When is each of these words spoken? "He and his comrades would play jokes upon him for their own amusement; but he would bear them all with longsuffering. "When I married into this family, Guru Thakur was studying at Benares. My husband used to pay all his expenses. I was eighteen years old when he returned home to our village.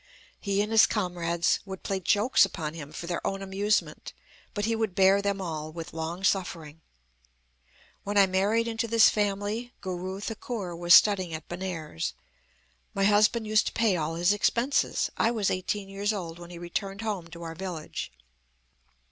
"He 0.39 0.63
and 0.63 0.71
his 0.71 0.87
comrades 0.87 1.59
would 1.63 1.83
play 1.83 1.99
jokes 1.99 2.43
upon 2.43 2.73
him 2.73 2.91
for 2.91 3.05
their 3.05 3.21
own 3.27 3.43
amusement; 3.43 4.13
but 4.55 4.65
he 4.65 4.75
would 4.75 4.95
bear 4.95 5.21
them 5.21 5.39
all 5.39 5.71
with 5.71 5.93
longsuffering. 5.93 6.81
"When 8.03 8.17
I 8.17 8.25
married 8.25 8.67
into 8.67 8.87
this 8.87 9.11
family, 9.11 9.73
Guru 9.79 10.19
Thakur 10.19 10.75
was 10.75 10.95
studying 10.95 11.35
at 11.35 11.47
Benares. 11.47 12.15
My 12.95 13.03
husband 13.03 13.45
used 13.45 13.67
to 13.67 13.73
pay 13.73 13.95
all 13.95 14.15
his 14.15 14.33
expenses. 14.33 15.11
I 15.17 15.29
was 15.29 15.51
eighteen 15.51 15.87
years 15.87 16.11
old 16.11 16.39
when 16.39 16.49
he 16.49 16.57
returned 16.57 17.01
home 17.01 17.27
to 17.27 17.43
our 17.43 17.53
village. 17.53 18.11